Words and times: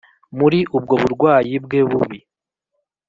muri 0.37 0.59
ubwo 0.77 0.93
burwayi 1.01 1.53
bwe 1.65 1.79
bubi 1.89 2.19